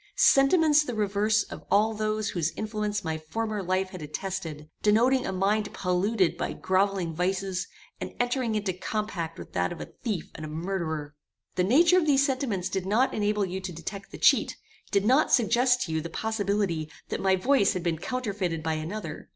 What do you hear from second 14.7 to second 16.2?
did not suggest to you the